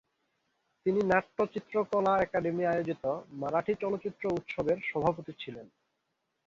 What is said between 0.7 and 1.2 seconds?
তিনি